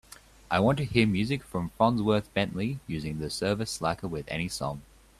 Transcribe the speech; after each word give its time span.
I 0.49 0.59
want 0.59 0.79
to 0.79 0.83
hear 0.83 1.05
music 1.05 1.43
from 1.43 1.69
Fonzworth 1.79 2.25
Bentley 2.33 2.79
using 2.87 3.19
the 3.19 3.29
service 3.29 3.69
slacker 3.69 4.07
with 4.07 4.25
any 4.29 4.47
song 4.47 4.81